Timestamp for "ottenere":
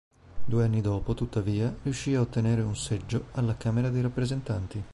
2.21-2.63